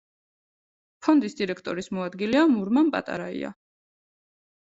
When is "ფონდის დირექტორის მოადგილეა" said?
1.07-2.47